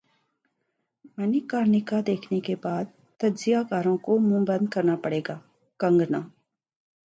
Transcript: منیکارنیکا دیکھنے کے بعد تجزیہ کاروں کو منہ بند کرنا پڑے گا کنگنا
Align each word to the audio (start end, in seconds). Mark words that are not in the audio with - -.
منیکارنیکا 1.15 1.97
دیکھنے 2.07 2.39
کے 2.47 2.55
بعد 2.63 2.85
تجزیہ 3.19 3.57
کاروں 3.69 3.97
کو 4.05 4.17
منہ 4.19 4.45
بند 4.47 4.65
کرنا 4.73 4.95
پڑے 5.03 5.21
گا 5.27 5.37
کنگنا 5.79 6.19